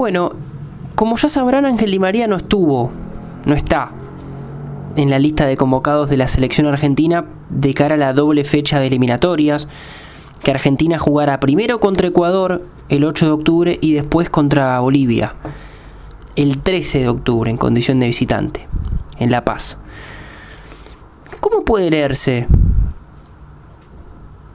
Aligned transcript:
Bueno, 0.00 0.32
como 0.94 1.18
ya 1.18 1.28
sabrán, 1.28 1.66
Ángel 1.66 1.90
Di 1.90 1.98
María 1.98 2.26
no 2.26 2.36
estuvo, 2.36 2.90
no 3.44 3.54
está 3.54 3.90
en 4.96 5.10
la 5.10 5.18
lista 5.18 5.44
de 5.44 5.58
convocados 5.58 6.08
de 6.08 6.16
la 6.16 6.26
selección 6.26 6.66
argentina 6.66 7.26
de 7.50 7.74
cara 7.74 7.96
a 7.96 7.98
la 7.98 8.14
doble 8.14 8.44
fecha 8.44 8.80
de 8.80 8.86
eliminatorias, 8.86 9.68
que 10.42 10.52
Argentina 10.52 10.98
jugará 10.98 11.38
primero 11.38 11.80
contra 11.80 12.08
Ecuador 12.08 12.66
el 12.88 13.04
8 13.04 13.26
de 13.26 13.30
octubre 13.30 13.78
y 13.82 13.92
después 13.92 14.30
contra 14.30 14.80
Bolivia 14.80 15.34
el 16.34 16.62
13 16.62 17.00
de 17.00 17.08
octubre 17.10 17.50
en 17.50 17.58
condición 17.58 18.00
de 18.00 18.06
visitante, 18.06 18.68
en 19.18 19.30
La 19.30 19.44
Paz. 19.44 19.76
¿Cómo 21.40 21.62
puede 21.66 21.90
leerse 21.90 22.46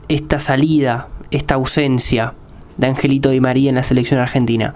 esta 0.08 0.40
salida, 0.40 1.06
esta 1.30 1.54
ausencia 1.54 2.34
de 2.78 2.88
Angelito 2.88 3.30
Di 3.30 3.40
María 3.40 3.68
en 3.68 3.76
la 3.76 3.84
selección 3.84 4.18
argentina? 4.18 4.74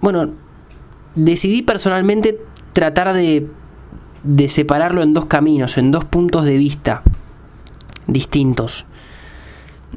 Bueno, 0.00 0.30
decidí 1.14 1.62
personalmente 1.62 2.40
tratar 2.72 3.12
de, 3.14 3.48
separarlo 4.48 5.02
en 5.02 5.12
dos 5.12 5.26
caminos, 5.26 5.76
en 5.78 5.90
dos 5.90 6.04
puntos 6.04 6.44
de 6.44 6.56
vista 6.56 7.02
distintos. 8.06 8.86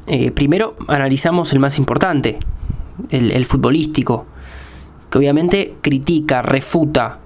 Eh, 0.06 0.30
primero 0.30 0.76
analizamos 0.88 1.52
el 1.52 1.60
más 1.60 1.78
importante, 1.78 2.38
el, 3.10 3.30
el, 3.30 3.46
futbolístico, 3.46 4.26
que 5.10 5.18
obviamente 5.18 5.76
critica, 5.80 6.42
refuta, 6.42 7.20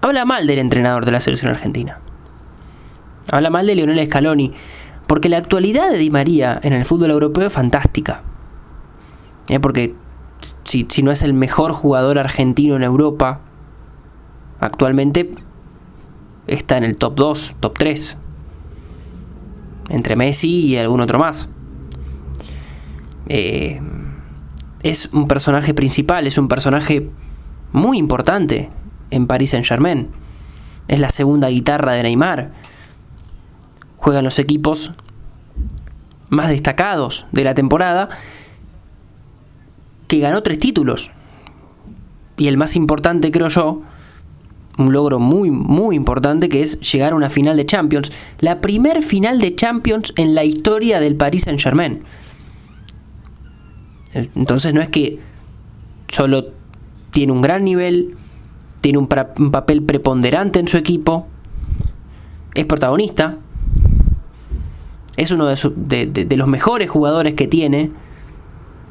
habla 0.00 0.24
mal 0.24 0.46
del 0.46 0.58
entrenador 0.58 1.04
de 1.04 1.12
la 1.12 1.20
selección 1.20 1.50
argentina. 1.50 1.98
Habla 3.30 3.50
mal 3.50 3.66
de 3.66 3.74
Lionel 3.74 4.06
Scaloni, 4.06 4.52
porque 5.06 5.28
la 5.28 5.38
actualidad 5.38 5.90
de 5.90 5.98
Di 5.98 6.10
María 6.10 6.60
en 6.62 6.72
el 6.72 6.84
fútbol 6.84 7.10
europeo 7.10 7.46
es 7.46 7.52
fantástica. 7.52 8.22
Eh, 9.48 9.60
porque 9.60 9.94
si, 10.64 10.86
si 10.88 11.02
no 11.02 11.10
es 11.10 11.22
el 11.22 11.32
mejor 11.32 11.72
jugador 11.72 12.18
argentino 12.18 12.76
en 12.76 12.82
Europa, 12.82 13.40
actualmente 14.60 15.34
está 16.46 16.76
en 16.76 16.84
el 16.84 16.96
top 16.96 17.14
2, 17.16 17.56
top 17.60 17.78
3. 17.78 18.18
Entre 19.88 20.16
Messi 20.16 20.66
y 20.66 20.76
algún 20.76 21.00
otro 21.00 21.18
más. 21.18 21.48
Eh, 23.28 23.80
es 24.82 25.10
un 25.12 25.26
personaje 25.26 25.74
principal, 25.74 26.26
es 26.26 26.38
un 26.38 26.48
personaje 26.48 27.10
muy 27.72 27.98
importante 27.98 28.70
en 29.10 29.26
Paris 29.26 29.50
Saint 29.50 29.66
Germain. 29.66 30.10
Es 30.88 31.00
la 31.00 31.10
segunda 31.10 31.48
guitarra 31.48 31.92
de 31.92 32.02
Neymar. 32.02 32.52
Juegan 33.96 34.24
los 34.24 34.38
equipos 34.38 34.92
más 36.28 36.48
destacados 36.48 37.26
de 37.32 37.44
la 37.44 37.54
temporada 37.54 38.08
que 40.06 40.18
ganó 40.18 40.42
tres 40.42 40.58
títulos. 40.58 41.10
Y 42.36 42.48
el 42.48 42.56
más 42.56 42.76
importante, 42.76 43.30
creo 43.30 43.48
yo, 43.48 43.82
un 44.78 44.92
logro 44.92 45.18
muy, 45.18 45.50
muy 45.50 45.96
importante, 45.96 46.48
que 46.48 46.60
es 46.60 46.78
llegar 46.80 47.12
a 47.12 47.16
una 47.16 47.30
final 47.30 47.56
de 47.56 47.64
Champions. 47.64 48.12
La 48.40 48.60
primer 48.60 49.02
final 49.02 49.40
de 49.40 49.54
Champions 49.54 50.12
en 50.16 50.34
la 50.34 50.44
historia 50.44 51.00
del 51.00 51.16
Paris 51.16 51.42
Saint 51.42 51.60
Germain. 51.60 52.02
Entonces 54.34 54.72
no 54.72 54.80
es 54.80 54.88
que 54.88 55.18
solo 56.08 56.46
tiene 57.10 57.32
un 57.32 57.42
gran 57.42 57.64
nivel, 57.64 58.14
tiene 58.80 58.98
un, 58.98 59.08
papel 59.08 59.82
preponderante 59.82 60.58
en 60.58 60.68
su 60.68 60.76
equipo, 60.76 61.26
es 62.54 62.66
protagonista, 62.66 63.38
es 65.16 65.30
uno 65.30 65.46
de, 65.46 65.56
su, 65.56 65.72
de, 65.76 66.26
los 66.36 66.48
mejores 66.48 66.90
jugadores 66.90 67.34
que 67.34 67.46
tiene 67.46 67.90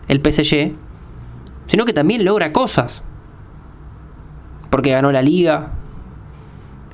el 0.08 0.22
PSG, 0.22 0.74
sino 1.68 1.86
que 1.86 1.94
también 1.94 2.26
logra 2.26 2.52
cosas. 2.52 3.04
Porque 4.70 4.92
ganó 4.92 5.12
la 5.12 5.22
liga, 5.22 5.72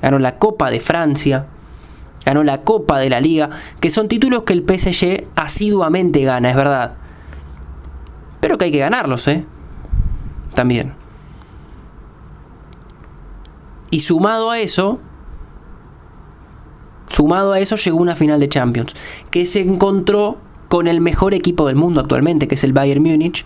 ganó 0.00 0.18
la 0.18 0.38
Copa 0.38 0.70
de 0.70 0.80
Francia, 0.80 1.46
ganó 2.24 2.42
la 2.44 2.62
Copa 2.62 2.98
de 2.98 3.10
la 3.10 3.20
Liga, 3.20 3.50
que 3.80 3.90
son 3.90 4.08
títulos 4.08 4.42
que 4.42 4.52
el 4.52 4.64
PSG 4.64 5.28
asiduamente 5.34 6.22
gana, 6.22 6.50
es 6.50 6.56
verdad. 6.56 6.94
Pero 8.40 8.58
que 8.58 8.66
hay 8.66 8.72
que 8.72 8.78
ganarlos, 8.78 9.26
¿eh? 9.28 9.44
También. 10.54 10.94
Y 13.90 14.00
sumado 14.00 14.50
a 14.50 14.58
eso, 14.58 15.00
sumado 17.08 17.52
a 17.52 17.60
eso 17.60 17.76
llegó 17.76 17.98
una 17.98 18.16
final 18.16 18.40
de 18.40 18.48
Champions, 18.48 18.94
que 19.30 19.44
se 19.44 19.60
encontró 19.60 20.38
con 20.68 20.88
el 20.88 21.00
mejor 21.00 21.34
equipo 21.34 21.66
del 21.66 21.76
mundo 21.76 22.00
actualmente, 22.00 22.48
que 22.48 22.54
es 22.54 22.64
el 22.64 22.72
Bayern 22.72 23.02
Múnich, 23.02 23.44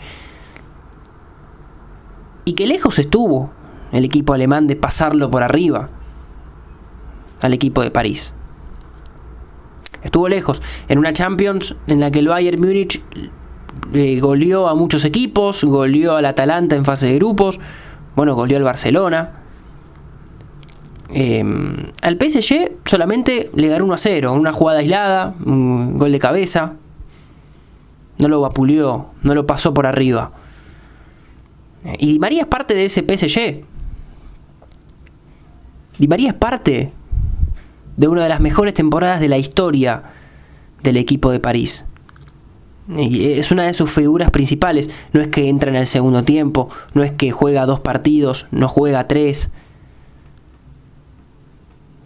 y 2.46 2.54
que 2.54 2.66
lejos 2.66 2.98
estuvo 2.98 3.50
el 3.92 4.04
equipo 4.04 4.32
alemán 4.32 4.68
de 4.68 4.76
pasarlo 4.76 5.30
por 5.30 5.42
arriba 5.42 5.90
al 7.42 7.52
equipo 7.52 7.82
de 7.82 7.90
París. 7.90 8.32
Estuvo 10.02 10.28
lejos, 10.28 10.62
en 10.88 10.98
una 10.98 11.12
Champions 11.12 11.74
en 11.88 12.00
la 12.00 12.10
que 12.10 12.20
el 12.20 12.28
Bayern 12.28 12.60
Múnich 12.60 13.02
eh, 13.92 14.20
goleó 14.20 14.68
a 14.68 14.76
muchos 14.76 15.04
equipos, 15.04 15.64
goleó 15.64 16.14
al 16.14 16.24
Atalanta 16.24 16.76
en 16.76 16.84
fase 16.84 17.08
de 17.08 17.16
grupos, 17.16 17.58
bueno, 18.14 18.36
goleó 18.36 18.56
al 18.56 18.64
Barcelona. 18.64 19.42
Eh, 21.08 21.44
al 22.02 22.16
PSG 22.16 22.78
solamente 22.84 23.50
le 23.54 23.68
ganó 23.68 23.84
1 23.86 23.94
a 23.94 23.98
0, 23.98 24.32
una 24.34 24.52
jugada 24.52 24.78
aislada, 24.78 25.34
un 25.44 25.98
gol 25.98 26.12
de 26.12 26.20
cabeza. 26.20 26.74
No 28.20 28.28
lo 28.28 28.40
vapuleó, 28.40 29.06
no 29.22 29.34
lo 29.34 29.46
pasó 29.46 29.74
por 29.74 29.86
arriba. 29.86 30.30
Y 31.98 32.12
Di 32.12 32.18
María 32.18 32.42
es 32.42 32.48
parte 32.48 32.74
de 32.74 32.84
ese 32.86 33.02
PSG. 33.02 33.64
Di 35.98 36.08
María 36.08 36.30
es 36.30 36.34
parte 36.34 36.92
de 37.96 38.08
una 38.08 38.24
de 38.24 38.28
las 38.28 38.40
mejores 38.40 38.74
temporadas 38.74 39.20
de 39.20 39.28
la 39.28 39.38
historia 39.38 40.02
del 40.82 40.96
equipo 40.96 41.30
de 41.30 41.40
París. 41.40 41.84
Y 42.88 43.32
es 43.32 43.50
una 43.50 43.64
de 43.64 43.72
sus 43.72 43.90
figuras 43.90 44.30
principales. 44.30 44.90
No 45.12 45.20
es 45.20 45.28
que 45.28 45.48
entra 45.48 45.70
en 45.70 45.76
el 45.76 45.86
segundo 45.86 46.22
tiempo, 46.24 46.68
no 46.94 47.02
es 47.02 47.12
que 47.12 47.32
juega 47.32 47.66
dos 47.66 47.80
partidos, 47.80 48.46
no 48.50 48.68
juega 48.68 49.08
tres. 49.08 49.50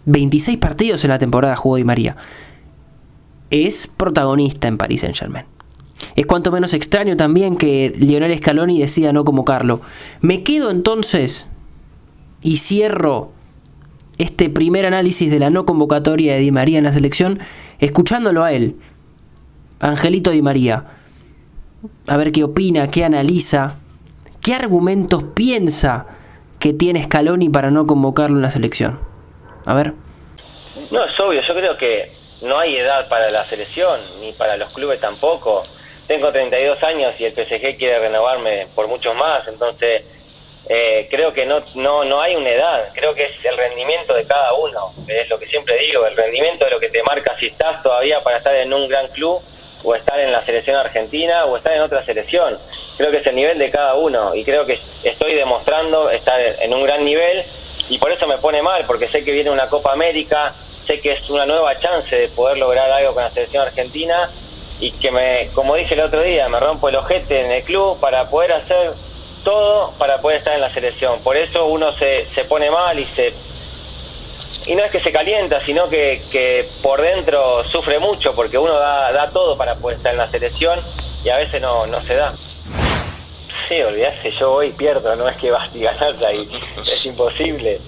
26 0.05 0.57
partidos 0.57 1.03
en 1.03 1.11
la 1.11 1.19
temporada 1.19 1.55
jugó 1.55 1.75
Di 1.75 1.83
María. 1.83 2.15
Es 3.49 3.87
protagonista 3.87 4.67
en 4.67 4.77
París 4.77 5.01
Saint 5.01 5.15
Germain. 5.15 5.45
Es 6.15 6.25
cuanto 6.25 6.51
menos 6.51 6.73
extraño 6.73 7.15
también 7.15 7.57
que 7.57 7.93
Lionel 7.95 8.37
Scaloni 8.37 8.79
decida 8.79 9.13
no 9.13 9.23
convocarlo. 9.23 9.81
Me 10.21 10.43
quedo 10.43 10.71
entonces 10.71 11.47
y 12.41 12.57
cierro 12.57 13.31
este 14.17 14.49
primer 14.49 14.85
análisis 14.85 15.31
de 15.31 15.39
la 15.39 15.49
no 15.49 15.65
convocatoria 15.65 16.33
de 16.33 16.39
Di 16.39 16.51
María 16.51 16.77
en 16.77 16.83
la 16.83 16.91
selección 16.91 17.39
escuchándolo 17.79 18.43
a 18.43 18.53
él, 18.53 18.75
Angelito 19.79 20.29
Di 20.29 20.41
María, 20.41 20.85
a 22.07 22.17
ver 22.17 22.31
qué 22.31 22.43
opina, 22.43 22.89
qué 22.91 23.03
analiza, 23.03 23.77
qué 24.41 24.53
argumentos 24.53 25.23
piensa 25.35 26.05
que 26.59 26.73
tiene 26.73 27.03
Scaloni 27.03 27.49
para 27.49 27.71
no 27.71 27.87
convocarlo 27.87 28.35
en 28.35 28.43
la 28.43 28.51
selección. 28.51 28.99
A 29.65 29.73
ver. 29.73 29.93
No, 30.91 31.03
es 31.03 31.19
obvio, 31.19 31.41
yo 31.41 31.53
creo 31.55 31.75
que 31.77 32.11
no 32.43 32.59
hay 32.59 32.77
edad 32.77 33.09
para 33.09 33.31
la 33.31 33.43
selección, 33.45 33.99
ni 34.21 34.31
para 34.33 34.57
los 34.57 34.71
clubes 34.71 34.99
tampoco. 34.99 35.63
Tengo 36.07 36.31
32 36.31 36.83
años 36.83 37.19
y 37.19 37.25
el 37.25 37.33
PSG 37.33 37.77
quiere 37.77 37.99
renovarme 37.99 38.67
por 38.75 38.87
muchos 38.87 39.15
más, 39.15 39.47
entonces 39.47 40.03
eh, 40.69 41.07
creo 41.09 41.33
que 41.33 41.45
no, 41.45 41.63
no, 41.75 42.03
no 42.03 42.21
hay 42.21 42.35
una 42.35 42.49
edad, 42.49 42.89
creo 42.93 43.13
que 43.13 43.25
es 43.25 43.45
el 43.45 43.57
rendimiento 43.57 44.13
de 44.13 44.25
cada 44.25 44.53
uno, 44.53 44.93
es 45.07 45.29
lo 45.29 45.39
que 45.39 45.45
siempre 45.45 45.77
digo, 45.77 46.05
el 46.05 46.15
rendimiento 46.15 46.65
de 46.65 46.71
lo 46.71 46.79
que 46.79 46.89
te 46.89 47.01
marca 47.03 47.35
si 47.39 47.47
estás 47.47 47.81
todavía 47.81 48.21
para 48.21 48.37
estar 48.37 48.55
en 48.55 48.73
un 48.73 48.87
gran 48.87 49.07
club 49.09 49.41
o 49.83 49.95
estar 49.95 50.19
en 50.19 50.31
la 50.31 50.41
selección 50.43 50.75
argentina 50.75 51.45
o 51.45 51.57
estar 51.57 51.73
en 51.73 51.81
otra 51.81 52.05
selección. 52.05 52.59
Creo 52.97 53.09
que 53.09 53.17
es 53.17 53.25
el 53.25 53.35
nivel 53.35 53.57
de 53.57 53.71
cada 53.71 53.95
uno 53.95 54.35
y 54.35 54.43
creo 54.43 54.65
que 54.65 54.79
estoy 55.03 55.33
demostrando 55.33 56.09
estar 56.11 56.39
en 56.39 56.73
un 56.73 56.83
gran 56.83 57.03
nivel 57.03 57.43
y 57.89 57.97
por 57.97 58.11
eso 58.11 58.27
me 58.27 58.37
pone 58.37 58.61
mal, 58.61 58.85
porque 58.85 59.07
sé 59.07 59.23
que 59.23 59.31
viene 59.31 59.49
una 59.49 59.67
Copa 59.67 59.91
América, 59.91 60.53
sé 60.85 60.99
que 60.99 61.13
es 61.13 61.29
una 61.29 61.45
nueva 61.45 61.75
chance 61.77 62.15
de 62.15 62.27
poder 62.29 62.57
lograr 62.57 62.91
algo 62.91 63.13
con 63.13 63.23
la 63.23 63.31
selección 63.31 63.63
argentina 63.63 64.29
y 64.81 64.91
que 64.91 65.11
me, 65.11 65.49
como 65.53 65.75
dije 65.75 65.93
el 65.93 66.01
otro 66.01 66.21
día, 66.21 66.49
me 66.49 66.59
rompo 66.59 66.89
el 66.89 66.95
ojete 66.95 67.45
en 67.45 67.51
el 67.51 67.63
club 67.63 67.99
para 67.99 68.29
poder 68.29 68.51
hacer 68.51 68.93
todo 69.43 69.91
para 69.97 70.19
poder 70.19 70.39
estar 70.39 70.53
en 70.55 70.61
la 70.61 70.73
selección. 70.73 71.19
Por 71.21 71.37
eso 71.37 71.65
uno 71.67 71.93
se, 71.97 72.25
se 72.33 72.43
pone 72.43 72.69
mal 72.69 72.99
y 72.99 73.05
se 73.05 73.33
y 74.65 74.75
no 74.75 74.83
es 74.83 74.91
que 74.91 74.99
se 74.99 75.11
calienta, 75.11 75.63
sino 75.65 75.89
que, 75.89 76.21
que 76.31 76.67
por 76.83 77.01
dentro 77.01 77.63
sufre 77.65 77.99
mucho 77.99 78.35
porque 78.35 78.57
uno 78.57 78.73
da, 78.73 79.11
da 79.11 79.29
todo 79.31 79.57
para 79.57 79.75
poder 79.75 79.97
estar 79.97 80.11
en 80.11 80.19
la 80.19 80.29
selección 80.29 80.79
y 81.23 81.29
a 81.29 81.37
veces 81.37 81.61
no, 81.61 81.87
no 81.87 82.01
se 82.03 82.15
da. 82.15 82.33
Sí, 83.67 83.81
olvidarse, 83.81 84.29
yo 84.31 84.53
hoy 84.53 84.71
pierdo, 84.71 85.15
no 85.15 85.29
es 85.29 85.37
que 85.37 85.49
vas 85.51 85.69
a 85.73 85.77
ganar 85.77 86.25
ahí, 86.25 86.47
es 86.77 87.05
imposible. 87.05 87.79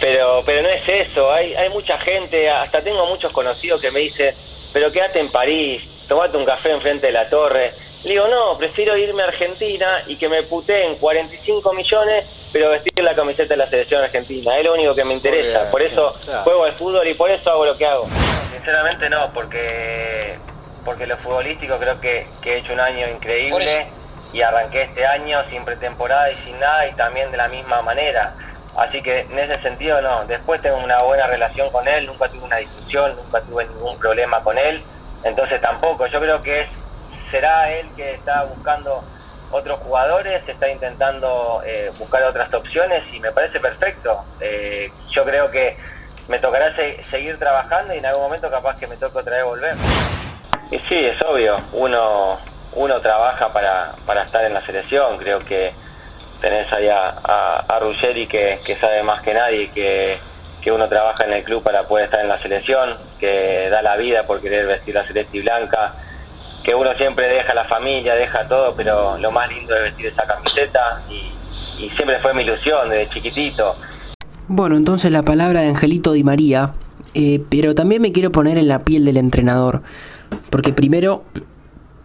Pero, 0.00 0.42
pero 0.44 0.62
no 0.62 0.68
es 0.68 0.88
eso, 0.88 1.30
hay, 1.30 1.54
hay 1.54 1.68
mucha 1.68 1.98
gente, 1.98 2.48
hasta 2.50 2.80
tengo 2.80 3.06
muchos 3.06 3.32
conocidos 3.32 3.80
que 3.80 3.90
me 3.90 4.00
dicen, 4.00 4.34
pero 4.72 4.90
quédate 4.90 5.20
en 5.20 5.28
París, 5.28 5.82
tomate 6.10 6.36
un 6.36 6.44
café 6.44 6.72
enfrente 6.72 7.06
de 7.06 7.12
la 7.12 7.28
torre, 7.30 7.72
Le 8.02 8.10
digo, 8.10 8.26
no, 8.26 8.58
prefiero 8.58 8.96
irme 8.96 9.22
a 9.22 9.26
Argentina 9.26 10.02
y 10.08 10.16
que 10.16 10.28
me 10.28 10.42
puteen 10.42 10.96
45 10.96 11.72
millones, 11.72 12.26
pero 12.52 12.70
vestir 12.70 13.04
la 13.04 13.14
camiseta 13.14 13.54
de 13.54 13.58
la 13.58 13.68
selección 13.68 14.02
argentina. 14.02 14.58
Es 14.58 14.64
lo 14.66 14.74
único 14.74 14.92
que 14.92 15.04
me 15.04 15.14
interesa. 15.14 15.70
por 15.70 15.80
eso 15.80 16.12
juego 16.42 16.64
al 16.64 16.72
fútbol 16.72 17.06
y 17.06 17.14
por 17.14 17.30
eso 17.30 17.48
hago 17.52 17.64
lo 17.64 17.76
que 17.76 17.86
hago. 17.86 18.08
Sinceramente 18.50 19.08
no, 19.08 19.30
porque 19.32 20.36
porque 20.84 21.06
lo 21.06 21.16
futbolístico 21.18 21.78
creo 21.78 22.00
que, 22.00 22.26
que 22.42 22.54
he 22.54 22.58
hecho 22.58 22.72
un 22.72 22.80
año 22.80 23.06
increíble 23.08 23.86
y 24.32 24.42
arranqué 24.42 24.82
este 24.82 25.06
año 25.06 25.38
sin 25.48 25.64
pretemporada 25.64 26.32
y 26.32 26.36
sin 26.38 26.58
nada 26.58 26.88
y 26.88 26.94
también 26.94 27.30
de 27.30 27.36
la 27.36 27.48
misma 27.48 27.82
manera. 27.82 28.34
Así 28.76 29.00
que 29.00 29.20
en 29.20 29.38
ese 29.38 29.62
sentido 29.62 30.00
no, 30.00 30.24
después 30.24 30.60
tengo 30.60 30.78
una 30.78 30.98
buena 31.04 31.28
relación 31.28 31.70
con 31.70 31.86
él, 31.86 32.06
nunca 32.06 32.28
tuve 32.28 32.42
una 32.42 32.56
discusión, 32.56 33.14
nunca 33.14 33.40
tuve 33.42 33.66
ningún 33.66 33.96
problema 33.98 34.42
con 34.42 34.58
él, 34.58 34.82
entonces 35.24 35.60
tampoco, 35.60 36.06
yo 36.06 36.20
creo 36.20 36.42
que 36.42 36.62
es, 36.62 36.68
será 37.30 37.72
él 37.72 37.86
que 37.96 38.14
está 38.14 38.44
buscando 38.44 39.04
otros 39.50 39.80
jugadores, 39.80 40.48
está 40.48 40.70
intentando 40.70 41.62
eh, 41.64 41.90
buscar 41.98 42.22
otras 42.24 42.52
opciones 42.54 43.02
y 43.12 43.20
me 43.20 43.32
parece 43.32 43.60
perfecto. 43.60 44.24
Eh, 44.40 44.90
yo 45.10 45.24
creo 45.24 45.50
que 45.50 45.76
me 46.28 46.38
tocará 46.38 46.74
seguir 47.10 47.38
trabajando 47.38 47.92
y 47.94 47.98
en 47.98 48.06
algún 48.06 48.22
momento 48.22 48.50
capaz 48.50 48.78
que 48.78 48.86
me 48.86 48.96
toque 48.96 49.18
otra 49.18 49.36
vez 49.36 49.44
volver. 49.44 49.74
Y 50.70 50.78
sí, 50.78 50.94
es 50.94 51.20
obvio, 51.22 51.60
uno, 51.72 52.38
uno 52.74 53.00
trabaja 53.00 53.52
para, 53.52 53.92
para 54.06 54.22
estar 54.22 54.44
en 54.44 54.54
la 54.54 54.60
selección, 54.60 55.18
creo 55.18 55.40
que 55.40 55.72
tenés 56.40 56.72
ahí 56.72 56.88
a, 56.88 57.08
a, 57.68 57.78
Ruggeri 57.80 58.26
que, 58.26 58.60
que, 58.64 58.76
sabe 58.76 59.02
más 59.02 59.20
que 59.22 59.34
nadie 59.34 59.70
que, 59.70 60.18
que, 60.62 60.72
uno 60.72 60.88
trabaja 60.88 61.24
en 61.24 61.32
el 61.32 61.44
club 61.44 61.62
para 61.62 61.86
poder 61.88 62.06
estar 62.06 62.20
en 62.20 62.28
la 62.28 62.40
selección, 62.40 62.96
que 63.18 63.68
da 63.70 63.82
la 63.82 63.96
vida 63.96 64.26
por 64.26 64.40
querer 64.40 64.66
vestir 64.66 64.94
la 64.94 65.06
celeste 65.06 65.38
y 65.38 65.40
blanca, 65.40 65.94
que 66.62 66.74
uno 66.74 66.94
siempre 66.94 67.28
deja 67.28 67.54
la 67.54 67.64
familia, 67.64 68.14
deja 68.14 68.46
todo, 68.46 68.74
pero 68.76 69.18
lo 69.18 69.30
más 69.30 69.48
lindo 69.48 69.74
es 69.76 69.82
vestir 69.82 70.06
esa 70.06 70.26
camiseta 70.26 71.02
y, 71.10 71.84
y 71.84 71.90
siempre 71.90 72.18
fue 72.18 72.34
mi 72.34 72.42
ilusión 72.42 72.88
desde 72.90 73.12
chiquitito. 73.14 73.76
Bueno, 74.48 74.76
entonces 74.76 75.12
la 75.12 75.22
palabra 75.22 75.60
de 75.60 75.68
Angelito 75.68 76.12
Di 76.12 76.24
María, 76.24 76.72
eh, 77.14 77.42
pero 77.50 77.74
también 77.74 78.02
me 78.02 78.12
quiero 78.12 78.32
poner 78.32 78.58
en 78.58 78.68
la 78.68 78.84
piel 78.84 79.04
del 79.04 79.16
entrenador. 79.16 79.82
Porque 80.50 80.72
primero 80.72 81.24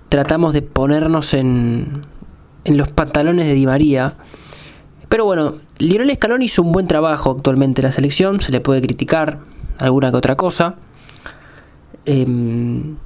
tratamos 0.09 0.53
de 0.53 0.61
ponernos 0.61 1.33
en, 1.33 2.05
en 2.63 2.77
los 2.77 2.89
pantalones 2.89 3.47
de 3.47 3.53
Di 3.53 3.65
María. 3.65 4.15
Pero 5.09 5.25
bueno, 5.25 5.55
Lionel 5.77 6.13
Scaloni 6.15 6.45
hizo 6.45 6.61
un 6.61 6.71
buen 6.71 6.87
trabajo 6.87 7.31
actualmente 7.31 7.81
en 7.81 7.85
la 7.85 7.91
selección, 7.91 8.41
se 8.41 8.51
le 8.51 8.59
puede 8.59 8.81
criticar 8.81 9.39
alguna 9.79 10.11
que 10.11 10.17
otra 10.17 10.35
cosa. 10.35 10.75
Em, 12.05 12.97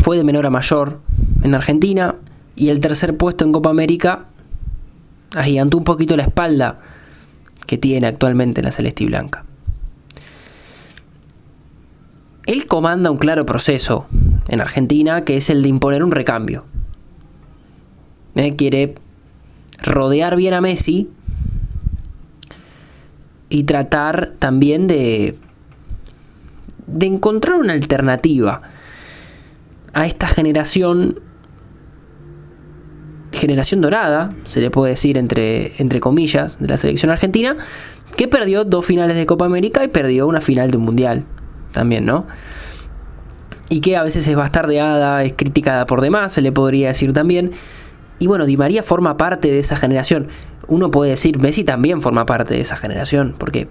fue 0.00 0.16
de 0.16 0.24
menor 0.24 0.46
a 0.46 0.50
mayor 0.50 1.00
en 1.42 1.54
Argentina 1.54 2.16
y 2.56 2.68
el 2.70 2.80
tercer 2.80 3.16
puesto 3.16 3.44
en 3.44 3.52
Copa 3.52 3.70
América 3.70 4.26
agigantó 5.36 5.76
un 5.76 5.84
poquito 5.84 6.16
la 6.16 6.24
espalda 6.24 6.80
que 7.66 7.78
tiene 7.78 8.06
actualmente 8.06 8.60
en 8.60 8.64
la 8.64 8.72
Celeste 8.72 9.04
Blanca. 9.06 9.44
Él 12.46 12.66
comanda 12.66 13.10
un 13.10 13.18
claro 13.18 13.44
proceso 13.44 14.06
en 14.48 14.60
Argentina 14.60 15.24
que 15.24 15.36
es 15.36 15.50
el 15.50 15.62
de 15.62 15.68
imponer 15.68 16.02
un 16.02 16.10
recambio. 16.10 16.64
¿Eh? 18.34 18.56
Quiere 18.56 18.94
rodear 19.78 20.36
bien 20.36 20.54
a 20.54 20.60
Messi 20.60 21.08
y 23.48 23.64
tratar 23.64 24.32
también 24.38 24.86
de, 24.86 25.36
de 26.86 27.06
encontrar 27.06 27.56
una 27.56 27.72
alternativa 27.72 28.62
a 29.94 30.06
esta 30.06 30.28
generación 30.28 31.20
generación 33.32 33.80
dorada, 33.80 34.34
se 34.44 34.60
le 34.60 34.70
puede 34.70 34.90
decir 34.90 35.16
entre, 35.16 35.80
entre 35.80 36.00
comillas, 36.00 36.58
de 36.58 36.66
la 36.66 36.76
selección 36.76 37.10
argentina, 37.10 37.56
que 38.16 38.28
perdió 38.28 38.64
dos 38.64 38.84
finales 38.84 39.16
de 39.16 39.26
Copa 39.26 39.46
América 39.46 39.84
y 39.84 39.88
perdió 39.88 40.26
una 40.26 40.40
final 40.40 40.70
de 40.70 40.76
un 40.76 40.84
mundial 40.84 41.24
también, 41.72 42.04
¿no? 42.04 42.26
Y 43.70 43.80
que 43.80 43.96
a 43.96 44.02
veces 44.02 44.26
es 44.26 44.34
bastardeada, 44.34 45.22
es 45.24 45.34
criticada 45.34 45.86
por 45.86 46.00
demás, 46.00 46.32
se 46.32 46.42
le 46.42 46.52
podría 46.52 46.88
decir 46.88 47.12
también. 47.12 47.52
Y 48.18 48.26
bueno, 48.26 48.46
Di 48.46 48.56
María 48.56 48.82
forma 48.82 49.16
parte 49.16 49.50
de 49.50 49.58
esa 49.58 49.76
generación. 49.76 50.28
Uno 50.66 50.90
puede 50.90 51.12
decir, 51.12 51.38
Messi 51.38 51.64
también 51.64 52.02
forma 52.02 52.26
parte 52.26 52.54
de 52.54 52.60
esa 52.60 52.76
generación, 52.76 53.34
porque 53.38 53.68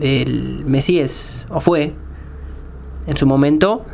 el 0.00 0.64
Messi 0.66 0.98
es, 0.98 1.46
o 1.48 1.60
fue, 1.60 1.94
en 3.06 3.16
su 3.16 3.26
momento, 3.26 3.84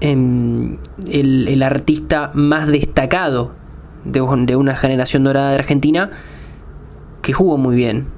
em, 0.00 0.78
el, 1.08 1.62
artista 1.62 2.30
más 2.34 2.68
destacado 2.68 3.52
de, 4.04 4.20
de 4.46 4.56
una 4.56 4.76
generación 4.76 5.24
dorada 5.24 5.50
de 5.50 5.56
Argentina 5.56 6.10
que 7.22 7.32
jugó 7.32 7.56
muy 7.56 7.76
bien 7.76 8.16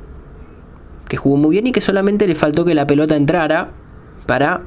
que 1.08 1.16
jugó 1.16 1.36
muy 1.36 1.50
bien 1.50 1.66
y 1.66 1.72
que 1.72 1.80
solamente 1.80 2.26
le 2.26 2.34
faltó 2.34 2.64
que 2.64 2.75
la 2.75 2.86
pelota 2.86 3.16
entrara 3.16 3.70
para 4.26 4.62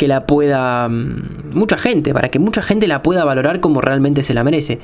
que 0.00 0.08
la 0.08 0.24
pueda 0.24 0.88
mm, 0.88 1.52
mucha 1.52 1.76
gente, 1.76 2.14
para 2.14 2.30
que 2.30 2.38
mucha 2.38 2.62
gente 2.62 2.88
la 2.88 3.02
pueda 3.02 3.22
valorar 3.26 3.60
como 3.60 3.82
realmente 3.82 4.22
se 4.22 4.32
la 4.32 4.42
merece. 4.42 4.80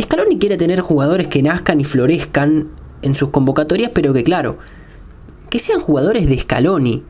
Scaloni 0.00 0.38
quiere 0.38 0.56
tener 0.56 0.80
jugadores 0.80 1.28
que 1.28 1.42
nazcan 1.42 1.82
y 1.82 1.84
florezcan 1.84 2.70
en 3.02 3.14
sus 3.14 3.28
convocatorias, 3.28 3.90
pero 3.94 4.14
que 4.14 4.24
claro, 4.24 4.56
que 5.50 5.58
sean 5.58 5.80
jugadores 5.80 6.26
de 6.30 6.38
Scaloni. 6.38 7.02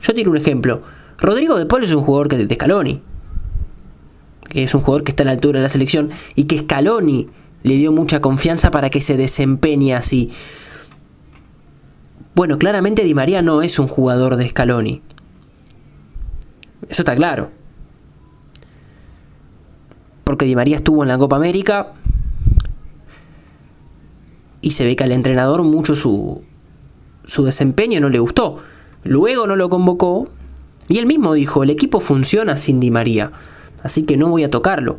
Yo 0.00 0.14
tiro 0.14 0.30
un 0.30 0.38
ejemplo. 0.38 0.80
Rodrigo 1.18 1.58
de 1.58 1.66
Paul 1.66 1.84
es 1.84 1.92
un 1.92 2.02
jugador 2.02 2.28
que 2.28 2.38
de 2.38 2.54
Scaloni. 2.54 3.02
Que 4.48 4.62
es 4.62 4.74
un 4.74 4.80
jugador 4.80 5.04
que 5.04 5.12
está 5.12 5.22
a 5.22 5.26
la 5.26 5.32
altura 5.32 5.58
de 5.58 5.64
la 5.64 5.68
selección 5.68 6.12
y 6.34 6.44
que 6.44 6.60
Scaloni 6.60 7.28
le 7.62 7.74
dio 7.74 7.92
mucha 7.92 8.22
confianza 8.22 8.70
para 8.70 8.88
que 8.88 9.02
se 9.02 9.18
desempeñe 9.18 9.94
así. 9.94 10.30
Bueno, 12.34 12.56
claramente 12.56 13.04
Di 13.04 13.12
María 13.12 13.42
no 13.42 13.60
es 13.60 13.78
un 13.78 13.88
jugador 13.88 14.36
de 14.36 14.48
Scaloni. 14.48 15.02
Eso 16.92 17.00
está 17.00 17.16
claro. 17.16 17.48
Porque 20.24 20.44
Di 20.44 20.54
María 20.54 20.76
estuvo 20.76 21.02
en 21.02 21.08
la 21.08 21.16
Copa 21.16 21.36
América 21.36 21.94
y 24.60 24.72
se 24.72 24.84
ve 24.84 24.94
que 24.94 25.02
al 25.02 25.12
entrenador 25.12 25.62
mucho 25.62 25.94
su, 25.94 26.44
su 27.24 27.44
desempeño 27.44 27.98
no 27.98 28.10
le 28.10 28.18
gustó. 28.18 28.58
Luego 29.04 29.46
no 29.46 29.56
lo 29.56 29.70
convocó 29.70 30.28
y 30.86 30.98
él 30.98 31.06
mismo 31.06 31.32
dijo, 31.32 31.62
el 31.62 31.70
equipo 31.70 31.98
funciona 31.98 32.58
sin 32.58 32.78
Di 32.78 32.90
María, 32.90 33.32
así 33.82 34.02
que 34.04 34.18
no 34.18 34.28
voy 34.28 34.44
a 34.44 34.50
tocarlo. 34.50 34.98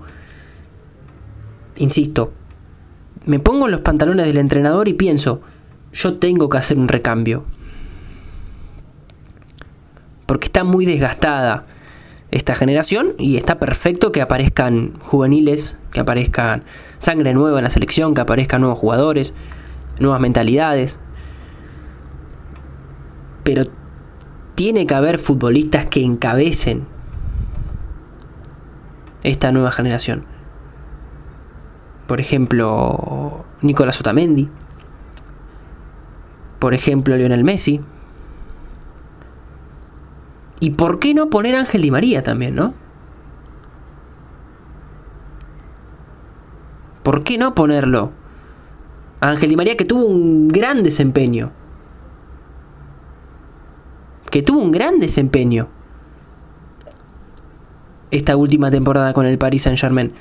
Insisto, 1.77 2.33
me 3.27 3.37
pongo 3.37 3.65
en 3.65 3.71
los 3.71 3.81
pantalones 3.81 4.25
del 4.25 4.37
entrenador 4.37 4.87
y 4.87 4.93
pienso, 4.93 5.41
yo 5.93 6.17
tengo 6.17 6.49
que 6.49 6.57
hacer 6.57 6.79
un 6.79 6.87
recambio. 6.87 7.45
Porque 10.25 10.47
está 10.47 10.63
muy 10.63 10.87
desgastada 10.87 11.67
esta 12.33 12.55
generación 12.55 13.13
y 13.17 13.37
está 13.37 13.59
perfecto 13.59 14.11
que 14.11 14.21
aparezcan 14.21 14.93
juveniles, 14.99 15.77
que 15.91 15.99
aparezcan 15.99 16.63
sangre 16.97 17.33
nueva 17.33 17.59
en 17.59 17.63
la 17.63 17.69
selección, 17.69 18.13
que 18.13 18.21
aparezcan 18.21 18.61
nuevos 18.61 18.79
jugadores, 18.79 19.33
nuevas 19.99 20.19
mentalidades. 20.19 20.99
Pero 23.43 23.65
tiene 24.55 24.85
que 24.87 24.95
haber 24.95 25.19
futbolistas 25.19 25.85
que 25.85 26.03
encabecen 26.03 26.85
esta 29.23 29.51
nueva 29.51 29.71
generación 29.71 30.25
por 32.07 32.19
ejemplo, 32.19 33.45
Nicolás 33.61 33.99
Otamendi, 33.99 34.49
por 36.59 36.73
ejemplo, 36.73 37.15
Lionel 37.17 37.43
Messi. 37.43 37.81
¿Y 40.63 40.69
por 40.69 40.99
qué 40.99 41.13
no 41.13 41.29
poner 41.29 41.57
Ángel 41.57 41.81
Di 41.81 41.91
María 41.91 42.23
también, 42.23 42.55
no? 42.55 42.73
¿Por 47.03 47.25
qué 47.25 47.37
no 47.37 47.53
ponerlo? 47.53 48.13
Ángel 49.19 49.49
Di 49.49 49.57
María 49.57 49.75
que 49.75 49.83
tuvo 49.83 50.05
un 50.05 50.47
gran 50.47 50.81
desempeño. 50.81 51.51
Que 54.31 54.41
tuvo 54.41 54.61
un 54.61 54.71
gran 54.71 55.01
desempeño. 55.01 55.67
Esta 58.09 58.37
última 58.37 58.71
temporada 58.71 59.11
con 59.11 59.25
el 59.25 59.37
Paris 59.37 59.63
Saint 59.63 59.77
Germain. 59.77 60.13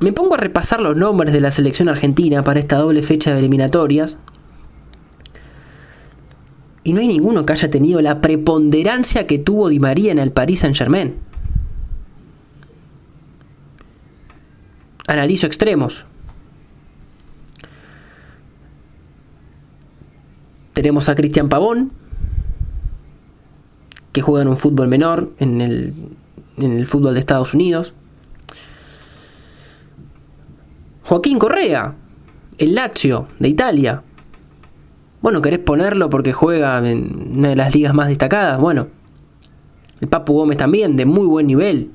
Me 0.00 0.12
pongo 0.12 0.34
a 0.34 0.38
repasar 0.38 0.80
los 0.80 0.96
nombres 0.96 1.32
de 1.32 1.40
la 1.40 1.52
selección 1.52 1.88
argentina 1.88 2.42
para 2.42 2.58
esta 2.58 2.78
doble 2.78 3.02
fecha 3.02 3.32
de 3.32 3.38
eliminatorias. 3.38 4.18
Y 6.88 6.94
no 6.94 7.00
hay 7.00 7.08
ninguno 7.08 7.44
que 7.44 7.52
haya 7.52 7.68
tenido 7.68 8.00
la 8.00 8.22
preponderancia 8.22 9.26
que 9.26 9.38
tuvo 9.38 9.68
Di 9.68 9.78
María 9.78 10.10
en 10.10 10.18
el 10.18 10.32
Paris 10.32 10.60
Saint 10.60 10.74
Germain. 10.74 11.16
Analizo 15.06 15.46
extremos. 15.46 16.06
Tenemos 20.72 21.10
a 21.10 21.14
Cristian 21.14 21.50
Pavón, 21.50 21.92
que 24.12 24.22
juega 24.22 24.40
en 24.40 24.48
un 24.48 24.56
fútbol 24.56 24.88
menor, 24.88 25.34
en 25.40 25.60
el, 25.60 25.92
en 26.56 26.72
el 26.72 26.86
fútbol 26.86 27.12
de 27.12 27.20
Estados 27.20 27.52
Unidos. 27.52 27.92
Joaquín 31.02 31.38
Correa, 31.38 31.96
el 32.56 32.74
Lazio 32.74 33.28
de 33.38 33.48
Italia. 33.48 34.04
Bueno, 35.20 35.42
¿querés 35.42 35.58
ponerlo 35.58 36.10
porque 36.10 36.32
juega 36.32 36.78
en 36.88 37.38
una 37.38 37.48
de 37.48 37.56
las 37.56 37.74
ligas 37.74 37.92
más 37.92 38.08
destacadas? 38.08 38.60
Bueno, 38.60 38.86
el 40.00 40.08
Papu 40.08 40.34
Gómez 40.34 40.58
también, 40.58 40.96
de 40.96 41.06
muy 41.06 41.26
buen 41.26 41.46
nivel. 41.46 41.90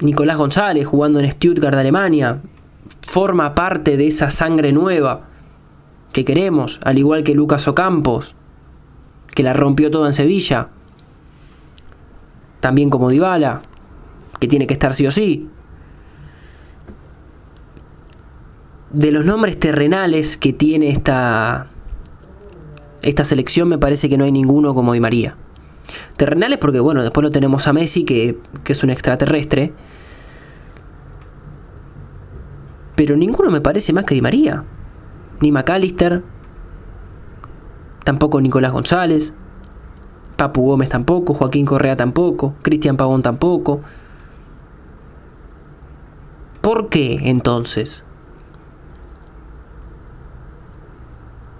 Nicolás 0.00 0.36
González 0.36 0.86
jugando 0.86 1.20
en 1.20 1.30
Stuttgart 1.30 1.74
de 1.74 1.80
Alemania. 1.80 2.42
Forma 3.02 3.54
parte 3.54 3.96
de 3.96 4.08
esa 4.08 4.30
sangre 4.30 4.72
nueva 4.72 5.28
que 6.12 6.24
queremos, 6.24 6.80
al 6.84 6.98
igual 6.98 7.22
que 7.22 7.34
Lucas 7.34 7.68
Ocampos, 7.68 8.34
que 9.34 9.42
la 9.42 9.52
rompió 9.52 9.90
toda 9.90 10.08
en 10.08 10.12
Sevilla. 10.12 10.68
También 12.60 12.90
como 12.90 13.10
Dybala, 13.10 13.62
que 14.40 14.48
tiene 14.48 14.66
que 14.66 14.74
estar 14.74 14.92
sí 14.92 15.06
o 15.06 15.10
sí. 15.10 15.48
De 18.96 19.12
los 19.12 19.26
nombres 19.26 19.60
terrenales 19.60 20.38
que 20.38 20.54
tiene 20.54 20.88
esta 20.88 21.66
esta 23.02 23.24
selección 23.24 23.68
me 23.68 23.76
parece 23.76 24.08
que 24.08 24.16
no 24.16 24.24
hay 24.24 24.32
ninguno 24.32 24.74
como 24.74 24.94
Di 24.94 25.00
María. 25.00 25.36
Terrenales 26.16 26.56
porque, 26.56 26.80
bueno, 26.80 27.02
después 27.02 27.22
lo 27.22 27.30
tenemos 27.30 27.68
a 27.68 27.74
Messi, 27.74 28.04
que, 28.04 28.38
que 28.64 28.72
es 28.72 28.82
un 28.82 28.88
extraterrestre. 28.88 29.74
Pero 32.94 33.18
ninguno 33.18 33.50
me 33.50 33.60
parece 33.60 33.92
más 33.92 34.04
que 34.04 34.14
Di 34.14 34.22
María. 34.22 34.64
Ni 35.42 35.52
McAllister. 35.52 36.24
Tampoco 38.02 38.40
Nicolás 38.40 38.72
González. 38.72 39.34
Papu 40.38 40.68
Gómez 40.68 40.88
tampoco. 40.88 41.34
Joaquín 41.34 41.66
Correa 41.66 41.98
tampoco. 41.98 42.54
Cristian 42.62 42.96
Pavón 42.96 43.20
tampoco. 43.20 43.82
¿Por 46.62 46.88
qué 46.88 47.20
entonces? 47.24 48.05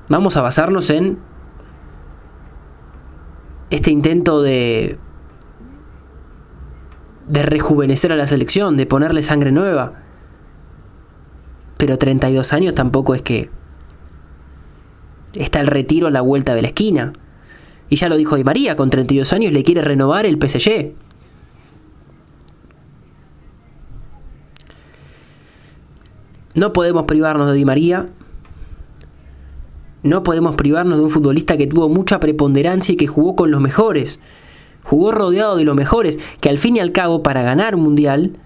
Vamos 0.09 0.37
a 0.37 0.43
basarnos 0.43 0.91
en 0.91 1.19
este 3.71 3.91
intento 3.91 4.43
de 4.43 4.99
de 7.29 7.43
rejuvenecer 7.43 8.13
a 8.13 8.17
la 8.17 8.27
selección, 8.27 8.77
de 8.77 8.87
ponerle 8.87 9.23
sangre 9.23 9.53
nueva. 9.53 9.95
Pero 11.77 11.99
32 11.99 12.53
años 12.53 12.75
tampoco 12.75 13.15
es 13.15 13.23
que 13.23 13.51
está 15.35 15.61
el 15.61 15.67
retiro 15.67 16.07
a 16.07 16.11
la 16.11 16.21
vuelta 16.21 16.55
de 16.55 16.63
la 16.63 16.69
esquina. 16.69 17.13
Y 17.89 17.97
ya 17.97 18.09
lo 18.09 18.17
dijo 18.17 18.37
Di 18.37 18.45
María, 18.45 18.77
con 18.77 18.91
32 18.91 19.33
años 19.33 19.53
le 19.53 19.63
quiere 19.63 19.83
renovar 19.83 20.27
el 20.27 20.37
PSG. 20.37 20.95
No 26.55 26.73
podemos 26.73 27.05
privarnos 27.05 27.49
de 27.49 27.55
Di 27.55 27.65
María 27.65 28.09
no 30.07 30.23
podemos 30.23 30.57
privarnos 30.57 30.99
de 30.99 31.05
un 31.05 31.11
futbolista 31.11 31.57
que 31.57 31.67
tuvo 31.67 31.89
mucha 31.89 32.21
preponderancia 32.21 32.93
y 32.93 32.97
que 32.97 33.07
jugó 33.07 33.37
con 33.37 33.51
los 33.51 33.61
mejores. 33.61 34.21
Jugó 34.83 35.13
rodeado 35.13 35.57
de 35.57 35.65
los 35.65 35.75
mejores, 35.75 36.19
que 36.41 36.49
al 36.49 36.59
fin 36.59 36.77
y 36.77 36.81
al 36.81 36.93
cabo 36.93 37.23
para 37.23 37.43
ganar 37.43 37.75
un 37.75 37.83
mundial, 37.83 38.39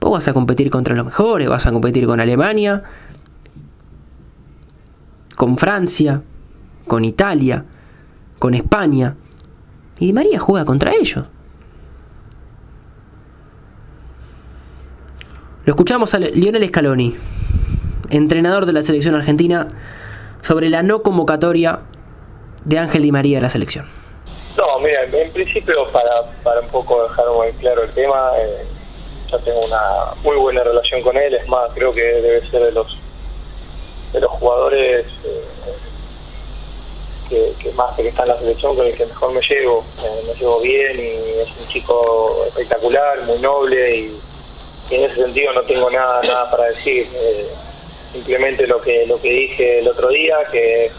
vos 0.00 0.12
vas 0.12 0.28
a 0.28 0.32
competir 0.32 0.70
contra 0.70 0.94
los 0.94 1.04
mejores, 1.04 1.48
vas 1.48 1.66
a 1.66 1.72
competir 1.72 2.06
con 2.06 2.20
Alemania, 2.20 2.84
con 5.36 5.58
Francia, 5.58 6.22
con 6.86 7.04
Italia, 7.04 7.64
con 8.38 8.54
España. 8.54 9.16
Y 9.98 10.12
María 10.12 10.38
juega 10.38 10.64
contra 10.64 10.92
ellos. 10.92 11.24
Lo 15.64 15.72
escuchamos 15.72 16.14
a 16.14 16.18
Lionel 16.18 16.66
Scaloni, 16.68 17.14
entrenador 18.08 18.66
de 18.66 18.72
la 18.72 18.82
selección 18.82 19.14
argentina, 19.14 19.68
sobre 20.42 20.68
la 20.68 20.82
no 20.82 21.02
convocatoria 21.02 21.80
de 22.64 22.78
Ángel 22.78 23.02
Di 23.02 23.12
María 23.12 23.38
de 23.38 23.42
la 23.42 23.48
selección. 23.48 23.86
No, 24.56 24.78
mira, 24.80 25.04
en 25.04 25.32
principio 25.32 25.86
para, 25.88 26.10
para 26.42 26.60
un 26.60 26.68
poco 26.68 27.02
dejar 27.04 27.26
muy 27.30 27.52
claro 27.52 27.84
el 27.84 27.90
tema, 27.90 28.32
eh, 28.38 28.66
yo 29.30 29.38
tengo 29.38 29.60
una 29.60 30.12
muy 30.22 30.36
buena 30.36 30.62
relación 30.62 31.02
con 31.02 31.16
él, 31.16 31.34
es 31.34 31.48
más, 31.48 31.70
creo 31.74 31.92
que 31.92 32.02
debe 32.02 32.46
ser 32.50 32.64
de 32.64 32.72
los 32.72 32.98
de 34.12 34.20
los 34.20 34.30
jugadores 34.32 35.06
eh, 35.24 35.44
que, 37.62 37.70
más 37.72 37.94
que 37.94 38.08
está 38.08 38.24
en 38.24 38.28
la 38.30 38.38
selección 38.38 38.74
con 38.74 38.86
el 38.86 38.96
que 38.96 39.06
mejor 39.06 39.32
me 39.32 39.40
llevo, 39.40 39.84
eh, 40.02 40.22
me 40.26 40.34
llevo 40.34 40.60
bien 40.60 40.98
y 40.98 41.38
es 41.40 41.48
un 41.60 41.68
chico 41.68 42.44
espectacular, 42.48 43.22
muy 43.22 43.38
noble 43.38 43.96
y, 43.96 44.20
en 44.90 45.04
ese 45.04 45.22
sentido 45.22 45.52
no 45.52 45.62
tengo 45.62 45.88
nada 45.88 46.20
nada 46.22 46.50
para 46.50 46.64
decir 46.64 47.06
simplemente 48.12 48.66
lo 48.66 48.80
que 48.80 49.06
lo 49.06 49.20
que 49.20 49.30
dije 49.30 49.78
el 49.80 49.88
otro 49.88 50.08
día, 50.08 50.36
que 50.50 50.90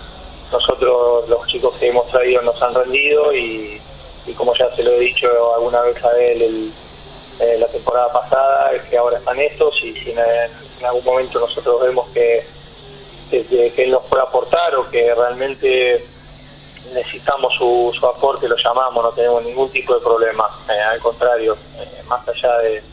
nosotros 0.52 1.28
los 1.30 1.48
chicos 1.48 1.76
que 1.78 1.88
hemos 1.88 2.08
traído 2.08 2.42
nos 2.42 2.62
han 2.62 2.74
rendido 2.74 3.34
y, 3.34 3.82
como 4.36 4.54
ya 4.56 4.74
se 4.76 4.84
lo 4.84 4.92
he 4.94 5.00
dicho 5.00 5.28
alguna 5.56 5.82
vez 5.82 6.04
a 6.04 6.18
él 6.18 6.72
eh, 7.40 7.58
la 7.60 7.68
temporada 7.68 8.12
pasada, 8.12 8.72
es 8.74 8.84
que 8.84 8.98
ahora 8.98 9.18
están 9.18 9.40
estos 9.40 9.76
y 9.84 9.94
si 9.94 10.12
en, 10.12 10.86
algún 10.86 11.04
momento 11.04 11.40
nosotros 11.40 11.82
vemos 11.82 12.08
que, 12.10 12.46
que, 13.30 13.74
él 13.78 13.92
nos 13.92 14.04
puede 14.06 14.24
aportar 14.24 14.76
o 14.76 14.90
que 14.90 15.14
realmente 15.14 16.06
necesitamos 16.94 17.54
su, 17.56 17.92
su 17.98 18.06
aporte, 18.06 18.48
lo 18.48 18.56
llamamos, 18.58 19.04
no 19.04 19.12
tenemos 19.12 19.44
ningún 19.44 19.70
tipo 19.70 19.94
de 19.96 20.02
problema, 20.02 20.50
eh, 20.70 20.80
al 20.80 21.00
contrario, 21.00 21.58
eh, 21.80 22.04
más 22.08 22.28
allá 22.28 22.58
de 22.60 22.84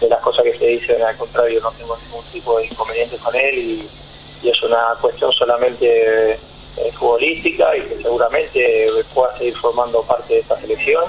de 0.00 0.08
las 0.08 0.20
cosas 0.20 0.44
que 0.44 0.58
se 0.58 0.66
dicen, 0.66 1.02
al 1.02 1.16
contrario, 1.16 1.60
no 1.60 1.70
tengo 1.72 1.96
ningún 1.96 2.24
tipo 2.32 2.58
de 2.58 2.66
inconveniente 2.66 3.16
con 3.18 3.34
él 3.34 3.58
y, 3.58 3.88
es 4.42 4.62
una 4.62 4.94
cuestión 4.98 5.30
solamente 5.32 6.32
eh, 6.32 6.38
futbolística 6.98 7.76
y 7.76 7.82
que 7.82 8.02
seguramente 8.02 8.88
pueda 9.12 9.36
seguir 9.36 9.54
formando 9.58 10.02
parte 10.02 10.32
de 10.32 10.40
esta 10.40 10.58
selección. 10.58 11.04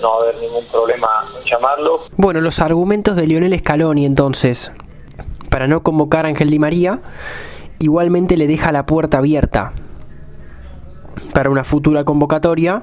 No 0.00 0.10
va 0.10 0.16
a 0.16 0.22
haber 0.22 0.36
ningún 0.38 0.64
problema 0.64 1.24
en 1.38 1.48
llamarlo. 1.48 2.00
Bueno, 2.16 2.40
los 2.40 2.58
argumentos 2.58 3.14
de 3.14 3.28
Lionel 3.28 3.56
Scaloni 3.56 4.04
entonces, 4.04 4.72
para 5.48 5.68
no 5.68 5.84
convocar 5.84 6.26
a 6.26 6.28
Ángel 6.28 6.50
Di 6.50 6.58
María, 6.58 6.98
igualmente 7.78 8.36
le 8.36 8.48
deja 8.48 8.72
la 8.72 8.84
puerta 8.84 9.18
abierta 9.18 9.74
para 11.32 11.50
una 11.50 11.62
futura 11.62 12.02
convocatoria, 12.02 12.82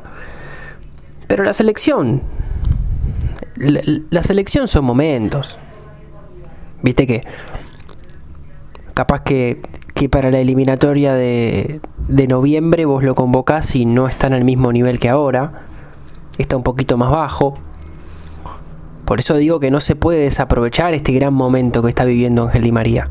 pero 1.28 1.44
la 1.44 1.52
selección 1.52 2.22
la, 3.60 4.24
selección 4.24 4.68
son 4.68 4.86
momentos. 4.86 5.60
Viste 6.82 7.06
que 7.06 7.24
capaz 8.94 9.22
que, 9.22 9.62
que 9.94 10.10
para 10.10 10.32
la 10.32 10.40
eliminatoria 10.40 11.14
de, 11.14 11.82
de 12.08 12.28
noviembre 12.28 12.86
vos 12.86 13.04
lo 13.04 13.16
convocás 13.16 13.76
y 13.76 13.86
no 13.86 14.08
está 14.08 14.28
en 14.28 14.34
el 14.34 14.46
mismo 14.46 14.72
nivel 14.72 15.00
que 15.00 15.10
ahora. 15.10 15.66
Está 16.38 16.56
un 16.56 16.64
poquito 16.64 16.98
más 16.98 17.12
bajo. 17.12 17.58
Por 19.06 19.20
eso 19.20 19.36
digo 19.36 19.60
que 19.60 19.72
no 19.72 19.80
se 19.80 19.96
puede 19.96 20.22
desaprovechar 20.22 20.94
este 20.94 21.12
gran 21.12 21.34
momento 21.34 21.82
que 21.82 21.90
está 21.90 22.06
viviendo 22.06 22.44
Ángel 22.44 22.62
Di 22.62 22.72
María. 22.72 23.08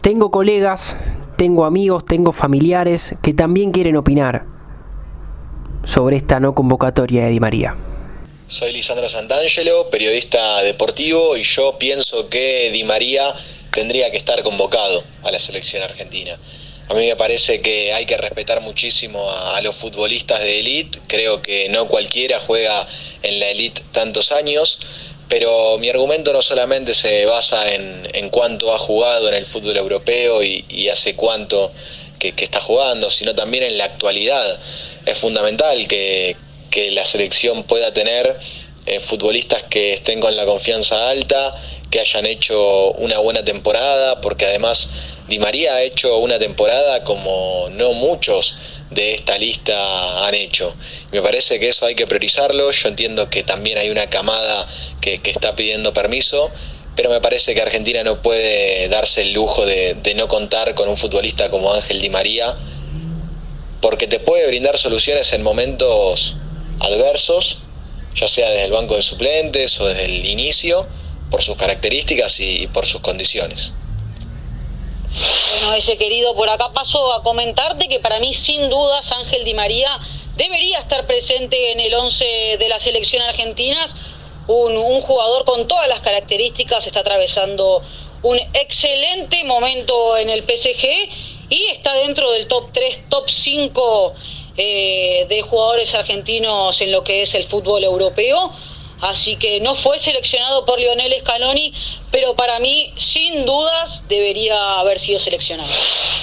Tengo 0.00 0.30
colegas, 0.30 0.96
tengo 1.36 1.64
amigos, 1.64 2.04
tengo 2.06 2.32
familiares 2.32 3.16
que 3.22 3.34
también 3.34 3.70
quieren 3.70 3.96
opinar 3.96 4.46
sobre 5.84 6.16
esta 6.16 6.40
no 6.40 6.54
convocatoria 6.54 7.24
de 7.24 7.30
Di 7.30 7.40
María. 7.40 7.76
Soy 8.50 8.72
Lisandro 8.72 9.08
Santangelo, 9.08 9.90
periodista 9.90 10.60
deportivo, 10.64 11.36
y 11.36 11.44
yo 11.44 11.78
pienso 11.78 12.28
que 12.28 12.72
Di 12.72 12.82
María 12.82 13.32
tendría 13.70 14.10
que 14.10 14.16
estar 14.16 14.42
convocado 14.42 15.04
a 15.22 15.30
la 15.30 15.38
selección 15.38 15.84
argentina. 15.84 16.36
A 16.88 16.94
mí 16.94 17.06
me 17.06 17.14
parece 17.14 17.62
que 17.62 17.92
hay 17.92 18.06
que 18.06 18.16
respetar 18.16 18.60
muchísimo 18.60 19.30
a, 19.30 19.60
los 19.60 19.76
futbolistas 19.76 20.40
de 20.40 20.58
élite. 20.58 20.98
Creo 21.06 21.42
que 21.42 21.68
no 21.68 21.86
cualquiera 21.86 22.40
juega 22.40 22.88
en 23.22 23.38
la 23.38 23.50
élite 23.50 23.84
tantos 23.92 24.32
años, 24.32 24.80
pero 25.28 25.78
mi 25.78 25.88
argumento 25.88 26.32
no 26.32 26.42
solamente 26.42 26.94
se 26.94 27.26
basa 27.26 27.72
en, 27.72 28.30
cuánto 28.30 28.74
ha 28.74 28.78
jugado 28.78 29.28
en 29.28 29.34
el 29.34 29.46
fútbol 29.46 29.76
europeo 29.76 30.42
y, 30.42 30.88
hace 30.88 31.14
cuánto 31.14 31.72
que 32.18 32.34
está 32.36 32.60
jugando, 32.60 33.12
sino 33.12 33.32
también 33.32 33.62
en 33.62 33.78
la 33.78 33.84
actualidad. 33.84 34.58
Es 35.06 35.18
fundamental 35.18 35.86
que, 35.86 36.36
que 36.70 36.90
la 36.90 37.04
selección 37.04 37.64
pueda 37.64 37.92
tener 37.92 38.38
eh, 38.86 38.98
futbolistas 39.00 39.64
que 39.64 39.94
estén 39.94 40.20
con 40.20 40.34
la 40.34 40.46
confianza 40.46 41.10
alta, 41.10 41.54
que 41.90 42.00
hayan 42.00 42.24
hecho 42.24 42.92
una 42.92 43.18
buena 43.18 43.44
temporada, 43.44 44.20
porque 44.20 44.46
además 44.46 44.88
Di 45.28 45.38
María 45.38 45.74
ha 45.74 45.82
hecho 45.82 46.16
una 46.18 46.38
temporada 46.38 47.04
como 47.04 47.68
no 47.70 47.92
muchos 47.92 48.56
de 48.90 49.14
esta 49.14 49.36
lista 49.36 50.26
han 50.26 50.34
hecho. 50.34 50.74
Me 51.12 51.20
parece 51.20 51.60
que 51.60 51.68
eso 51.68 51.84
hay 51.84 51.94
que 51.94 52.06
priorizarlo, 52.06 52.70
yo 52.70 52.88
entiendo 52.88 53.28
que 53.28 53.42
también 53.42 53.78
hay 53.78 53.90
una 53.90 54.08
camada 54.08 54.66
que, 55.00 55.20
está 55.24 55.54
pidiendo 55.54 55.92
permiso, 55.92 56.50
pero 56.96 57.10
me 57.10 57.20
parece 57.20 57.54
que 57.54 57.62
Argentina 57.62 58.02
no 58.02 58.22
puede 58.22 58.88
darse 58.88 59.20
el 59.20 59.32
lujo 59.32 59.66
de, 59.66 59.94
de 59.94 60.14
no 60.14 60.26
contar 60.26 60.74
con 60.74 60.88
un 60.88 60.96
futbolista 60.96 61.50
como 61.50 61.72
Ángel 61.72 62.00
Di 62.00 62.08
María 62.08 62.56
porque 63.80 64.06
te 64.06 64.20
puede 64.20 64.46
brindar 64.46 64.78
soluciones 64.78 65.32
en 65.32 65.42
momentos 65.42 66.36
adversos, 66.80 67.58
ya 68.14 68.28
sea 68.28 68.50
desde 68.50 68.64
el 68.64 68.72
banco 68.72 68.96
de 68.96 69.02
suplentes 69.02 69.80
o 69.80 69.86
desde 69.86 70.04
el 70.04 70.26
inicio, 70.26 70.86
por 71.30 71.42
sus 71.42 71.56
características 71.56 72.40
y 72.40 72.66
por 72.66 72.86
sus 72.86 73.00
condiciones. 73.00 73.72
Bueno, 75.60 75.74
ese 75.74 75.96
querido, 75.96 76.34
por 76.34 76.48
acá 76.48 76.72
paso 76.72 77.12
a 77.12 77.22
comentarte 77.22 77.88
que 77.88 77.98
para 77.98 78.20
mí 78.20 78.32
sin 78.32 78.68
dudas 78.68 79.10
Ángel 79.12 79.44
Di 79.44 79.54
María 79.54 79.98
debería 80.36 80.78
estar 80.78 81.06
presente 81.06 81.72
en 81.72 81.80
el 81.80 81.94
11 81.94 82.56
de 82.58 82.68
la 82.68 82.78
selección 82.78 83.22
argentina. 83.22 83.84
Un, 84.46 84.76
un, 84.76 85.00
jugador 85.00 85.44
con 85.44 85.68
todas 85.68 85.88
las 85.88 86.00
características 86.00 86.86
está 86.86 87.00
atravesando 87.00 87.82
un 88.22 88.38
excelente 88.54 89.44
momento 89.44 90.16
en 90.16 90.30
el 90.30 90.42
PSG 90.42 90.86
y 91.50 91.66
está 91.66 91.94
dentro 91.94 92.30
del 92.32 92.46
top 92.46 92.70
3, 92.72 93.08
top 93.08 93.28
5 93.28 94.14
eh, 94.56 95.26
de 95.28 95.42
jugadores 95.42 95.94
argentinos 95.94 96.80
en 96.80 96.92
lo 96.92 97.04
que 97.04 97.22
es 97.22 97.34
el 97.34 97.44
fútbol 97.44 97.84
europeo. 97.84 98.52
Así 99.00 99.36
que 99.36 99.60
no 99.60 99.74
fue 99.74 99.98
seleccionado 99.98 100.66
por 100.66 100.78
Lionel 100.78 101.14
Scaloni, 101.20 101.72
pero 102.10 102.34
para 102.34 102.58
mí, 102.58 102.92
sin 102.96 103.46
dudas, 103.46 104.04
debería 104.08 104.80
haber 104.80 104.98
sido 104.98 105.18
seleccionado. 105.18 105.70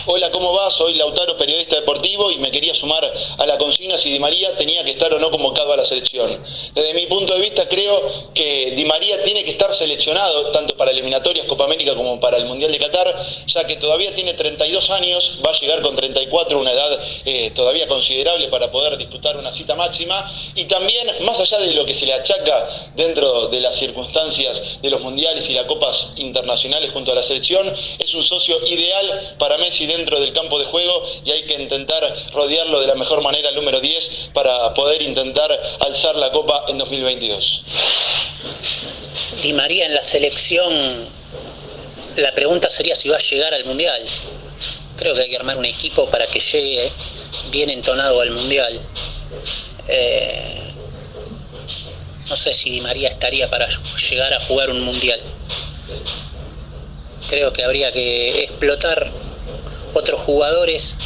Hola, 0.06 0.32
¿cómo 0.32 0.54
va? 0.54 0.70
Soy 0.70 0.96
Lautaro, 0.96 1.38
periodista 1.38 1.76
deportivo, 1.78 2.32
y 2.32 2.38
me 2.38 2.52
quería 2.52 2.74
sumar 2.74 3.04
a 3.38 3.46
la 3.46 3.58
consigna 3.58 3.98
si 3.98 4.10
Di 4.10 4.20
María 4.20 4.56
tenía 4.58 4.84
que 4.84 4.92
estar 4.92 5.14
o 5.14 5.20
no 5.20 5.32
convocado 5.32 5.74
a 5.74 5.78
la 5.78 5.86
selección. 5.86 6.44
Desde 6.74 6.94
mi 6.94 7.08
punto 7.08 7.34
de 7.34 7.42
vista, 7.42 7.68
creo 7.68 8.32
que 8.34 8.74
Di 8.76 8.86
María 8.86 9.24
tiene 9.24 9.44
que 9.44 9.52
estar 9.52 9.74
seleccionado, 9.74 10.52
tanto 10.52 10.76
para 10.76 10.92
eliminatorias 10.92 11.46
Copa 11.46 11.66
América 11.66 11.96
como 11.96 12.20
para 12.20 12.38
el 12.38 12.46
Mundial 12.46 12.72
de 12.72 12.80
Qatar, 12.80 13.16
ya 13.48 13.66
que 13.66 13.78
todavía 13.78 14.14
tiene 14.16 14.34
32 14.34 14.90
años, 14.90 15.40
va 15.46 15.52
a 15.52 15.60
llegar 15.60 15.82
con 15.82 15.96
34, 15.96 16.60
una 16.60 16.72
edad 16.72 17.00
eh, 17.26 17.52
todavía 17.56 17.88
considerable 17.88 18.48
para 18.50 18.72
poder 18.72 18.98
disputar 18.98 19.38
una 19.38 19.52
cita 19.52 19.76
máxima, 19.76 20.30
y 20.56 20.66
también, 20.66 21.08
más 21.22 21.40
allá 21.40 21.60
de 21.60 21.74
lo 21.74 21.86
que 21.86 21.94
se 21.94 22.06
le 22.06 22.14
achaca 22.14 22.70
dentro 22.96 23.48
de 23.48 23.62
las 23.62 23.76
circunstancias 23.78 24.82
de 24.82 24.90
los 24.90 25.02
mundiales 25.02 25.50
y 25.50 25.54
la 25.54 25.66
Copa 25.68 25.77
internacionales 26.16 26.92
junto 26.92 27.12
a 27.12 27.16
la 27.16 27.24
selección, 27.24 27.74
es 28.00 28.14
un 28.14 28.24
socio 28.24 28.66
ideal 28.68 29.36
para 29.38 29.58
Messi 29.58 29.86
dentro 29.86 30.20
del 30.20 30.34
campo 30.34 30.60
de 30.60 30.66
juego 30.66 31.04
y 31.26 31.32
hay 31.32 31.46
que 31.46 31.54
intentar 31.54 32.04
rodearlo 32.34 32.82
de 32.82 32.88
la 32.88 32.96
mejor 32.96 33.22
manera 33.22 33.50
el 33.50 33.56
número 33.56 33.80
10 33.80 34.30
para 34.34 34.74
poder 34.74 35.02
intentar 35.02 35.52
alzar 35.80 36.16
la 36.16 36.32
Copa 36.32 36.66
en 36.68 36.78
2022. 36.78 37.64
Di 39.42 39.54
María 39.54 39.86
en 39.86 39.94
la 39.94 40.02
selección, 40.02 41.08
la 42.16 42.34
pregunta 42.34 42.70
sería 42.70 42.96
si 42.96 43.10
va 43.10 43.18
a 43.18 43.20
llegar 43.20 43.54
al 43.54 43.66
Mundial. 43.66 44.04
Creo 44.98 45.14
que 45.14 45.22
hay 45.22 45.30
que 45.30 45.38
armar 45.38 45.58
un 45.58 45.66
equipo 45.66 46.10
para 46.10 46.26
que 46.26 46.40
llegue 46.40 46.92
bien 47.52 47.70
entonado 47.70 48.20
al 48.22 48.32
Mundial. 48.32 48.82
Eh, 49.88 50.58
no 52.30 52.36
sé 52.36 52.54
si 52.54 52.70
Di 52.70 52.82
María 52.82 53.10
estaría 53.10 53.50
para 53.50 53.68
llegar 54.10 54.34
a 54.34 54.40
jugar 54.42 54.70
un 54.70 54.82
mundial. 54.82 55.22
Creo 57.30 57.52
que 57.52 57.64
habría 57.64 57.92
que 57.92 58.44
explotar 58.44 59.12
otros 59.94 60.22
jugadores, 60.22 60.98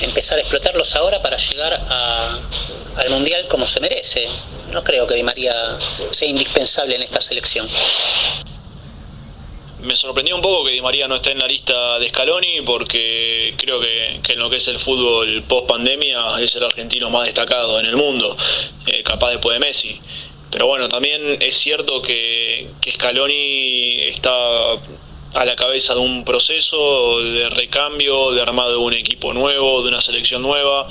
empezar 0.00 0.38
a 0.38 0.40
explotarlos 0.40 0.94
ahora 0.94 1.20
para 1.20 1.36
llegar 1.36 1.74
al 1.74 3.10
mundial 3.10 3.46
como 3.48 3.66
se 3.66 3.80
merece. 3.80 4.28
No 4.72 4.84
creo 4.84 5.06
que 5.06 5.14
Di 5.14 5.22
María 5.22 5.78
sea 6.10 6.28
indispensable 6.28 6.96
en 6.96 7.02
esta 7.02 7.20
selección 7.20 7.68
me 9.80 9.94
sorprendió 9.94 10.34
un 10.34 10.42
poco 10.42 10.64
que 10.64 10.72
Di 10.72 10.80
María 10.80 11.06
no 11.06 11.16
esté 11.16 11.30
en 11.32 11.38
la 11.38 11.46
lista 11.46 11.98
de 11.98 12.08
Scaloni 12.08 12.62
porque 12.62 13.54
creo 13.56 13.80
que, 13.80 14.20
en 14.28 14.38
lo 14.38 14.50
que 14.50 14.56
es 14.56 14.68
el 14.68 14.78
fútbol 14.78 15.42
post 15.44 15.68
pandemia 15.68 16.40
es 16.40 16.54
el 16.56 16.64
argentino 16.64 17.10
más 17.10 17.26
destacado 17.26 17.78
en 17.78 17.86
el 17.86 17.96
mundo, 17.96 18.36
eh, 18.86 19.02
capaz 19.02 19.30
después 19.30 19.58
de 19.58 19.66
Messi. 19.66 20.00
Pero 20.50 20.66
bueno, 20.66 20.88
también 20.88 21.42
es 21.42 21.56
cierto 21.56 22.00
que, 22.00 22.68
que 22.80 22.92
Scaloni 22.92 24.00
está 24.04 24.78
a 25.34 25.44
la 25.44 25.56
cabeza 25.56 25.94
de 25.94 26.00
un 26.00 26.24
proceso 26.24 27.20
de 27.20 27.50
recambio, 27.50 28.32
de 28.32 28.40
armado 28.40 28.70
de 28.70 28.76
un 28.78 28.94
equipo 28.94 29.32
nuevo, 29.34 29.82
de 29.82 29.88
una 29.88 30.00
selección 30.00 30.42
nueva. 30.42 30.88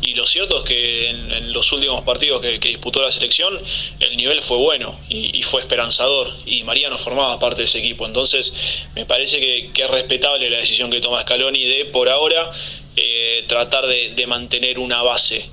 Y 0.00 0.14
lo 0.14 0.26
cierto 0.26 0.58
es 0.58 0.62
que 0.62 1.08
en, 1.08 1.52
los 1.52 1.72
últimos 1.72 2.02
partidos 2.02 2.40
que, 2.40 2.58
disputó 2.58 3.02
la 3.02 3.10
selección, 3.10 3.60
el 3.98 4.16
nivel 4.16 4.42
fue 4.42 4.58
bueno 4.58 4.98
y, 5.08 5.42
fue 5.42 5.60
esperanzador. 5.60 6.32
Y 6.46 6.62
Mariano 6.64 6.98
formaba 6.98 7.38
parte 7.38 7.62
de 7.62 7.64
ese 7.64 7.78
equipo. 7.78 8.06
Entonces, 8.06 8.52
me 8.94 9.06
parece 9.06 9.40
que, 9.40 9.70
es 9.74 9.90
respetable 9.90 10.48
la 10.50 10.58
decisión 10.58 10.90
que 10.90 11.00
toma 11.00 11.22
Scaloni 11.22 11.64
de, 11.64 11.84
por 11.86 12.08
ahora, 12.08 12.52
eh, 12.96 13.44
tratar 13.48 13.86
de 13.86 14.26
mantener 14.26 14.78
una 14.78 15.02
base 15.02 15.50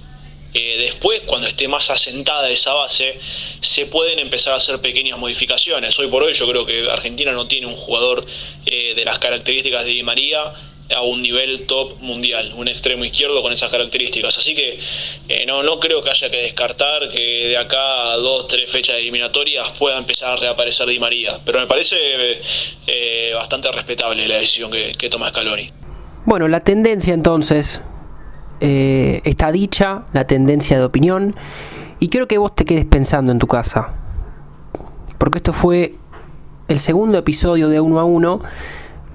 eh, 0.53 0.77
después, 0.79 1.21
cuando 1.25 1.47
esté 1.47 1.67
más 1.67 1.89
asentada 1.89 2.49
esa 2.49 2.73
base, 2.73 3.19
se 3.61 3.85
pueden 3.85 4.19
empezar 4.19 4.53
a 4.53 4.57
hacer 4.57 4.79
pequeñas 4.79 5.19
modificaciones. 5.19 5.97
Hoy 5.99 6.07
por 6.07 6.23
hoy 6.23 6.33
yo 6.33 6.47
creo 6.47 6.65
que 6.65 6.89
Argentina 6.89 7.31
no 7.31 7.47
tiene 7.47 7.67
un 7.67 7.75
jugador 7.75 8.25
eh, 8.65 8.93
de 8.95 9.05
las 9.05 9.19
características 9.19 9.83
de 9.85 9.91
Di 9.91 10.03
María 10.03 10.53
a 10.95 11.01
un 11.01 11.21
nivel 11.21 11.67
top 11.67 11.99
mundial, 11.99 12.53
un 12.55 12.69
extremo 12.69 13.03
izquierdo 13.03 13.41
con 13.41 13.51
esas 13.51 13.69
características. 13.69 14.37
Así 14.37 14.55
que 14.55 14.79
eh, 15.27 15.45
no, 15.45 15.61
no 15.63 15.79
creo 15.81 16.01
que 16.01 16.09
haya 16.09 16.29
que 16.29 16.37
descartar 16.37 17.09
que 17.09 17.49
de 17.49 17.57
acá 17.57 18.13
a 18.13 18.15
dos, 18.15 18.47
tres 18.47 18.69
fechas 18.69 18.95
eliminatorias 18.95 19.71
pueda 19.77 19.97
empezar 19.97 20.33
a 20.33 20.35
reaparecer 20.37 20.87
Di 20.87 20.97
María. 20.97 21.41
Pero 21.45 21.59
me 21.59 21.67
parece 21.67 22.41
bastante 23.33 23.69
respetable 23.71 24.27
la 24.27 24.37
decisión 24.37 24.71
que, 24.71 24.93
que 24.93 25.09
toma 25.09 25.29
Scaloni. 25.29 25.69
Bueno, 26.25 26.47
la 26.47 26.61
tendencia 26.61 27.13
entonces 27.13 27.81
eh, 28.59 29.21
está 29.23 29.51
dicha, 29.51 30.03
la 30.13 30.25
tendencia 30.25 30.77
de 30.77 30.85
opinión, 30.85 31.35
y 31.99 32.09
quiero 32.09 32.27
que 32.27 32.37
vos 32.37 32.55
te 32.55 32.65
quedes 32.65 32.85
pensando 32.85 33.31
en 33.31 33.39
tu 33.39 33.47
casa. 33.47 33.89
Porque 35.17 35.39
esto 35.39 35.53
fue 35.53 35.95
el 36.67 36.79
segundo 36.79 37.17
episodio 37.17 37.69
de 37.69 37.79
Uno 37.79 37.99
a 37.99 38.03
Uno, 38.03 38.39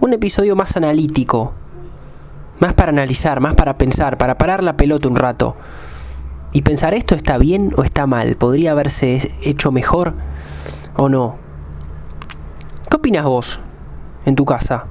un 0.00 0.12
episodio 0.12 0.56
más 0.56 0.76
analítico, 0.76 1.52
más 2.58 2.74
para 2.74 2.90
analizar, 2.90 3.40
más 3.40 3.54
para 3.54 3.78
pensar, 3.78 4.18
para 4.18 4.38
parar 4.38 4.62
la 4.62 4.76
pelota 4.76 5.08
un 5.08 5.16
rato. 5.16 5.56
Y 6.52 6.62
pensar 6.62 6.94
esto 6.94 7.14
está 7.14 7.38
bien 7.38 7.72
o 7.76 7.82
está 7.82 8.06
mal, 8.06 8.36
podría 8.36 8.72
haberse 8.72 9.34
hecho 9.42 9.72
mejor 9.72 10.14
o 10.96 11.08
no. 11.08 11.36
¿Qué 12.90 12.96
opinas 12.96 13.24
vos 13.24 13.60
en 14.26 14.34
tu 14.34 14.44
casa? 14.44 14.86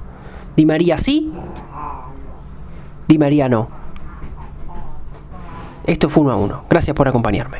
¿Di 0.56 0.66
María 0.66 0.98
sí? 0.98 1.32
¿Di 3.06 3.18
María 3.18 3.48
no? 3.48 3.81
Esto 5.84 6.08
fue 6.08 6.22
uno 6.22 6.32
a 6.32 6.36
uno. 6.36 6.64
Gracias 6.68 6.94
por 6.96 7.08
acompañarme. 7.08 7.58